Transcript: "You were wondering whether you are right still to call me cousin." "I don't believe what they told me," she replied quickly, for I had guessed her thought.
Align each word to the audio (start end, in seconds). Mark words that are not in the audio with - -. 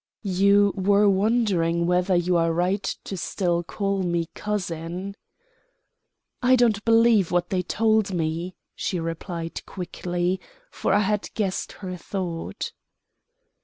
"You 0.23 0.73
were 0.75 1.07
wondering 1.07 1.85
whether 1.85 2.15
you 2.15 2.35
are 2.35 2.51
right 2.51 2.83
still 3.13 3.61
to 3.61 3.67
call 3.67 4.01
me 4.01 4.29
cousin." 4.33 5.15
"I 6.41 6.55
don't 6.55 6.83
believe 6.85 7.29
what 7.29 7.51
they 7.51 7.61
told 7.61 8.11
me," 8.11 8.55
she 8.73 8.99
replied 8.99 9.63
quickly, 9.67 10.41
for 10.71 10.91
I 10.95 11.01
had 11.01 11.29
guessed 11.35 11.73
her 11.73 11.97
thought. 11.97 12.71